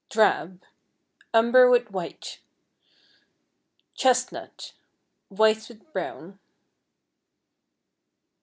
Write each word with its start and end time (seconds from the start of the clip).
Drab, 0.09 0.63
umber 1.31 1.69
with 1.69 1.91
white. 1.91 2.39
Chestnut, 3.93 4.73
white 5.29 5.69
with 5.69 5.93
brown. 5.93 6.39